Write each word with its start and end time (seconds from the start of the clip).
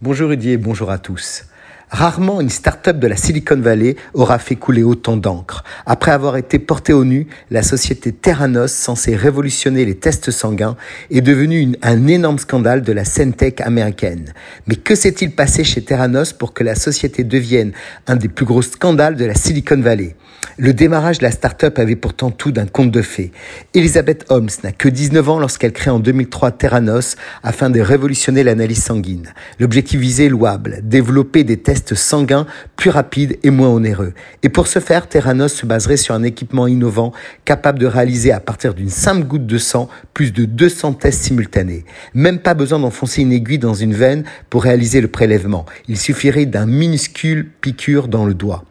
Bonjour 0.00 0.28
Rudy 0.28 0.50
et 0.50 0.56
bonjour 0.58 0.92
à 0.92 0.98
tous. 0.98 1.42
Rarement 1.90 2.40
une 2.40 2.50
start-up 2.50 3.00
de 3.00 3.08
la 3.08 3.16
Silicon 3.16 3.60
Valley 3.60 3.96
aura 4.14 4.38
fait 4.38 4.54
couler 4.54 4.84
autant 4.84 5.16
d'encre. 5.16 5.64
Après 5.86 6.12
avoir 6.12 6.36
été 6.36 6.60
portée 6.60 6.92
au 6.92 7.04
nu, 7.04 7.26
la 7.50 7.64
société 7.64 8.12
Terranos, 8.12 8.70
censée 8.70 9.16
révolutionner 9.16 9.84
les 9.84 9.96
tests 9.96 10.30
sanguins, 10.30 10.76
est 11.10 11.20
devenue 11.20 11.76
un 11.82 12.06
énorme 12.06 12.38
scandale 12.38 12.82
de 12.82 12.92
la 12.92 13.04
scène 13.04 13.34
américaine. 13.58 14.32
Mais 14.68 14.76
que 14.76 14.94
s'est-il 14.94 15.34
passé 15.34 15.64
chez 15.64 15.82
Terranos 15.82 16.32
pour 16.32 16.52
que 16.52 16.62
la 16.62 16.76
société 16.76 17.24
devienne 17.24 17.72
un 18.06 18.14
des 18.14 18.28
plus 18.28 18.46
gros 18.46 18.62
scandales 18.62 19.16
de 19.16 19.24
la 19.24 19.34
Silicon 19.34 19.80
Valley? 19.80 20.14
Le 20.60 20.74
démarrage 20.74 21.18
de 21.18 21.22
la 21.22 21.30
start-up 21.30 21.78
avait 21.78 21.94
pourtant 21.94 22.32
tout 22.32 22.50
d'un 22.50 22.66
conte 22.66 22.90
de 22.90 23.00
fées. 23.00 23.30
Elizabeth 23.74 24.24
Holmes 24.28 24.48
n'a 24.64 24.72
que 24.72 24.88
19 24.88 25.28
ans 25.28 25.38
lorsqu'elle 25.38 25.72
crée 25.72 25.90
en 25.90 26.00
2003 26.00 26.50
Terranos 26.50 27.14
afin 27.44 27.70
de 27.70 27.80
révolutionner 27.80 28.42
l'analyse 28.42 28.82
sanguine. 28.82 29.28
L'objectif 29.60 30.00
visé 30.00 30.26
est 30.26 30.30
louable, 30.30 30.80
développer 30.82 31.44
des 31.44 31.58
tests 31.58 31.94
sanguins 31.94 32.44
plus 32.74 32.90
rapides 32.90 33.38
et 33.44 33.50
moins 33.50 33.68
onéreux. 33.68 34.14
Et 34.42 34.48
pour 34.48 34.66
ce 34.66 34.80
faire, 34.80 35.08
Terranos 35.08 35.52
se 35.52 35.64
baserait 35.64 35.96
sur 35.96 36.16
un 36.16 36.24
équipement 36.24 36.66
innovant 36.66 37.12
capable 37.44 37.78
de 37.78 37.86
réaliser 37.86 38.32
à 38.32 38.40
partir 38.40 38.74
d'une 38.74 38.90
simple 38.90 39.26
goutte 39.26 39.46
de 39.46 39.58
sang 39.58 39.88
plus 40.12 40.32
de 40.32 40.44
200 40.44 40.94
tests 40.94 41.22
simultanés. 41.22 41.84
Même 42.14 42.40
pas 42.40 42.54
besoin 42.54 42.80
d'enfoncer 42.80 43.22
une 43.22 43.32
aiguille 43.32 43.58
dans 43.58 43.74
une 43.74 43.94
veine 43.94 44.24
pour 44.50 44.64
réaliser 44.64 45.00
le 45.00 45.08
prélèvement. 45.08 45.66
Il 45.86 45.96
suffirait 45.96 46.46
d'un 46.46 46.66
minuscule 46.66 47.48
piqûre 47.60 48.08
dans 48.08 48.26
le 48.26 48.34
doigt. 48.34 48.64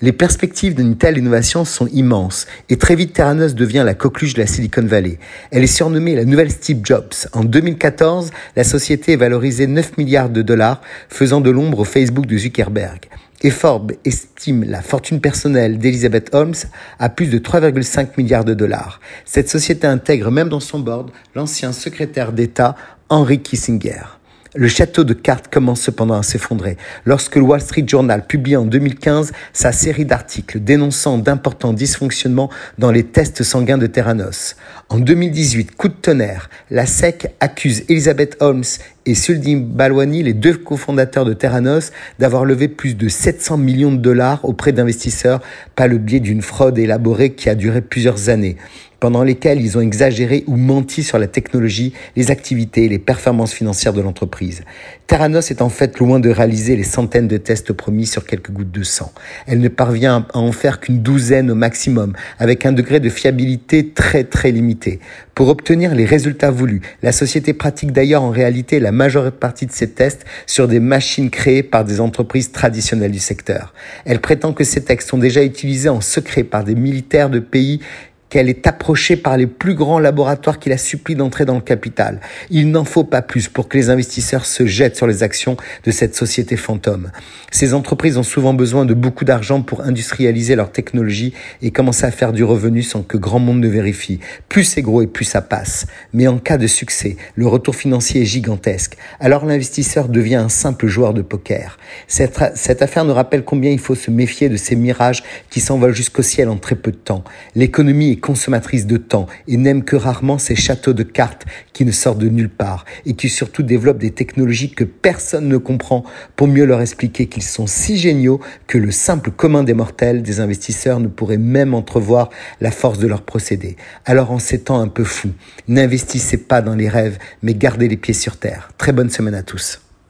Les 0.00 0.12
perspectives 0.12 0.74
d'une 0.74 0.96
telle 0.96 1.18
innovation 1.18 1.64
sont 1.64 1.86
immenses 1.88 2.46
et 2.68 2.76
très 2.76 2.94
vite 2.94 3.12
Terranos 3.12 3.54
devient 3.54 3.82
la 3.84 3.94
coqueluche 3.94 4.34
de 4.34 4.40
la 4.40 4.46
Silicon 4.46 4.84
Valley. 4.84 5.18
Elle 5.50 5.64
est 5.64 5.66
surnommée 5.66 6.14
la 6.14 6.24
nouvelle 6.24 6.50
Steve 6.50 6.80
Jobs. 6.82 7.14
En 7.32 7.44
2014, 7.44 8.30
la 8.56 8.64
société 8.64 9.12
est 9.12 9.16
valorisée 9.16 9.66
9 9.66 9.96
milliards 9.96 10.30
de 10.30 10.42
dollars, 10.42 10.80
faisant 11.08 11.40
de 11.40 11.50
l'ombre 11.50 11.80
au 11.80 11.84
Facebook 11.84 12.26
de 12.26 12.36
Zuckerberg. 12.36 13.08
Et 13.42 13.50
Forbes 13.50 13.92
estime 14.06 14.64
la 14.64 14.80
fortune 14.80 15.20
personnelle 15.20 15.78
d'Elizabeth 15.78 16.34
Holmes 16.34 16.54
à 16.98 17.10
plus 17.10 17.26
de 17.26 17.38
3,5 17.38 18.08
milliards 18.16 18.44
de 18.44 18.54
dollars. 18.54 19.00
Cette 19.26 19.50
société 19.50 19.86
intègre 19.86 20.30
même 20.30 20.48
dans 20.48 20.60
son 20.60 20.78
board 20.78 21.10
l'ancien 21.34 21.72
secrétaire 21.72 22.32
d'État 22.32 22.74
Henry 23.10 23.40
Kissinger. 23.40 24.18
Le 24.56 24.68
château 24.68 25.02
de 25.02 25.14
cartes 25.14 25.48
commence 25.52 25.80
cependant 25.80 26.14
à 26.14 26.22
s'effondrer 26.22 26.76
lorsque 27.04 27.34
le 27.34 27.42
Wall 27.42 27.60
Street 27.60 27.82
Journal 27.88 28.24
publie 28.24 28.54
en 28.54 28.64
2015 28.64 29.32
sa 29.52 29.72
série 29.72 30.04
d'articles 30.04 30.60
dénonçant 30.60 31.18
d'importants 31.18 31.72
dysfonctionnements 31.72 32.50
dans 32.78 32.92
les 32.92 33.02
tests 33.02 33.42
sanguins 33.42 33.78
de 33.78 33.88
Terranos. 33.88 34.54
En 34.90 35.00
2018, 35.00 35.74
coup 35.74 35.88
de 35.88 35.94
tonnerre, 35.94 36.50
la 36.70 36.86
SEC 36.86 37.34
accuse 37.40 37.82
Elizabeth 37.88 38.36
Holmes 38.38 38.62
et 39.06 39.14
Suldim 39.14 39.58
Balwani, 39.60 40.22
les 40.22 40.32
deux 40.32 40.54
cofondateurs 40.54 41.24
de 41.24 41.34
Terranos, 41.34 41.92
d'avoir 42.18 42.44
levé 42.44 42.68
plus 42.68 42.94
de 42.94 43.08
700 43.08 43.58
millions 43.58 43.92
de 43.92 43.98
dollars 43.98 44.44
auprès 44.44 44.72
d'investisseurs 44.72 45.40
par 45.76 45.88
le 45.88 45.98
biais 45.98 46.20
d'une 46.20 46.42
fraude 46.42 46.78
élaborée 46.78 47.30
qui 47.34 47.48
a 47.48 47.54
duré 47.54 47.80
plusieurs 47.80 48.28
années 48.28 48.56
pendant 49.04 49.22
lesquelles 49.22 49.60
ils 49.60 49.76
ont 49.76 49.82
exagéré 49.82 50.44
ou 50.46 50.56
menti 50.56 51.02
sur 51.02 51.18
la 51.18 51.26
technologie, 51.26 51.92
les 52.16 52.30
activités 52.30 52.88
les 52.88 52.98
performances 52.98 53.52
financières 53.52 53.92
de 53.92 54.00
l'entreprise. 54.00 54.62
Terranos 55.06 55.50
est 55.50 55.60
en 55.60 55.68
fait 55.68 55.98
loin 55.98 56.20
de 56.20 56.30
réaliser 56.30 56.74
les 56.74 56.84
centaines 56.84 57.28
de 57.28 57.36
tests 57.36 57.74
promis 57.74 58.06
sur 58.06 58.24
quelques 58.24 58.50
gouttes 58.50 58.70
de 58.70 58.82
sang. 58.82 59.12
Elle 59.46 59.60
ne 59.60 59.68
parvient 59.68 60.26
à 60.32 60.38
en 60.38 60.52
faire 60.52 60.80
qu'une 60.80 61.02
douzaine 61.02 61.50
au 61.50 61.54
maximum, 61.54 62.14
avec 62.38 62.64
un 62.64 62.72
degré 62.72 62.98
de 62.98 63.10
fiabilité 63.10 63.90
très 63.90 64.24
très 64.24 64.50
limité. 64.52 65.00
Pour 65.34 65.48
obtenir 65.48 65.94
les 65.94 66.06
résultats 66.06 66.50
voulus, 66.50 66.80
la 67.02 67.12
société 67.12 67.52
pratique 67.52 67.92
d'ailleurs 67.92 68.22
en 68.22 68.30
réalité 68.30 68.80
la 68.80 68.90
majeure 68.94 69.30
partie 69.32 69.66
de 69.66 69.72
ses 69.72 69.90
tests 69.90 70.24
sur 70.46 70.68
des 70.68 70.80
machines 70.80 71.30
créées 71.30 71.62
par 71.62 71.84
des 71.84 72.00
entreprises 72.00 72.52
traditionnelles 72.52 73.12
du 73.12 73.18
secteur. 73.18 73.74
Elle 74.04 74.20
prétend 74.20 74.52
que 74.52 74.64
ces 74.64 74.82
tests 74.84 75.08
sont 75.08 75.18
déjà 75.18 75.44
utilisés 75.44 75.88
en 75.88 76.00
secret 76.00 76.44
par 76.44 76.64
des 76.64 76.74
militaires 76.74 77.30
de 77.30 77.40
pays 77.40 77.80
qu'elle 78.28 78.48
est 78.48 78.66
approchée 78.66 79.16
par 79.16 79.36
les 79.36 79.46
plus 79.46 79.74
grands 79.74 79.98
laboratoires 79.98 80.58
qui 80.58 80.68
la 80.68 80.78
supplient 80.78 81.14
d'entrer 81.14 81.44
dans 81.44 81.54
le 81.54 81.60
capital. 81.60 82.20
Il 82.50 82.70
n'en 82.70 82.84
faut 82.84 83.04
pas 83.04 83.22
plus 83.22 83.48
pour 83.48 83.68
que 83.68 83.76
les 83.78 83.90
investisseurs 83.90 84.46
se 84.46 84.66
jettent 84.66 84.96
sur 84.96 85.06
les 85.06 85.22
actions 85.22 85.56
de 85.84 85.90
cette 85.90 86.16
société 86.16 86.56
fantôme. 86.56 87.10
Ces 87.50 87.74
entreprises 87.74 88.16
ont 88.16 88.24
souvent 88.24 88.54
besoin 88.54 88.84
de 88.84 88.94
beaucoup 88.94 89.24
d'argent 89.24 89.62
pour 89.62 89.82
industrialiser 89.82 90.56
leur 90.56 90.72
technologie 90.72 91.32
et 91.62 91.70
commencer 91.70 92.06
à 92.06 92.10
faire 92.10 92.32
du 92.32 92.42
revenu 92.42 92.82
sans 92.82 93.02
que 93.02 93.16
grand 93.16 93.38
monde 93.38 93.60
ne 93.60 93.68
vérifie. 93.68 94.18
Plus 94.48 94.64
c'est 94.64 94.82
gros 94.82 95.02
et 95.02 95.06
plus 95.06 95.24
ça 95.24 95.42
passe. 95.42 95.86
Mais 96.12 96.26
en 96.26 96.38
cas 96.38 96.56
de 96.56 96.66
succès, 96.66 97.16
le 97.36 97.46
retour 97.46 97.76
financier 97.76 98.22
est 98.22 98.26
gigantesque. 98.26 98.96
Alors 99.20 99.44
l'investisseur 99.44 100.08
devient 100.08 100.34
un 100.36 100.48
simple 100.48 100.88
joueur 100.88 101.14
de 101.14 101.22
poker. 101.22 101.78
Cette, 102.08 102.40
cette 102.54 102.82
affaire 102.82 103.04
nous 103.04 103.14
rappelle 103.14 103.44
combien 103.44 103.70
il 103.70 103.78
faut 103.78 103.94
se 103.94 104.10
méfier 104.10 104.48
de 104.48 104.56
ces 104.56 104.74
mirages 104.74 105.22
qui 105.50 105.60
s'envolent 105.60 105.94
jusqu'au 105.94 106.22
ciel 106.22 106.48
en 106.48 106.56
très 106.56 106.74
peu 106.74 106.90
de 106.90 106.96
temps. 106.96 107.22
L'économie 107.54 108.13
est 108.14 108.20
consommatrice 108.20 108.86
de 108.86 108.96
temps 108.96 109.26
et 109.46 109.56
n'aime 109.56 109.84
que 109.84 109.96
rarement 109.96 110.38
ces 110.38 110.56
châteaux 110.56 110.92
de 110.92 111.02
cartes 111.02 111.44
qui 111.72 111.84
ne 111.84 111.92
sortent 111.92 112.18
de 112.18 112.28
nulle 112.28 112.48
part 112.48 112.84
et 113.04 113.14
qui 113.14 113.28
surtout 113.28 113.62
développent 113.62 113.98
des 113.98 114.12
technologies 114.12 114.70
que 114.70 114.84
personne 114.84 115.48
ne 115.48 115.58
comprend 115.58 116.04
pour 116.36 116.48
mieux 116.48 116.64
leur 116.64 116.80
expliquer 116.80 117.26
qu'ils 117.26 117.42
sont 117.42 117.66
si 117.66 117.96
géniaux 117.96 118.40
que 118.66 118.78
le 118.78 118.90
simple 118.90 119.30
commun 119.30 119.64
des 119.64 119.74
mortels 119.74 120.22
des 120.22 120.40
investisseurs 120.40 121.00
ne 121.00 121.08
pourrait 121.08 121.38
même 121.38 121.74
entrevoir 121.74 122.30
la 122.60 122.70
force 122.70 122.98
de 122.98 123.06
leur 123.06 123.22
procédé. 123.22 123.76
Alors 124.04 124.30
en 124.30 124.38
ces 124.38 124.60
temps 124.60 124.80
un 124.80 124.88
peu 124.88 125.04
fous, 125.04 125.32
n'investissez 125.68 126.38
pas 126.38 126.62
dans 126.62 126.74
les 126.74 126.88
rêves 126.88 127.18
mais 127.42 127.54
gardez 127.54 127.88
les 127.88 127.96
pieds 127.96 128.14
sur 128.14 128.36
terre. 128.36 128.70
Très 128.78 128.92
bonne 128.92 129.10
semaine 129.10 129.34
à 129.34 129.42
tous. 129.42 129.80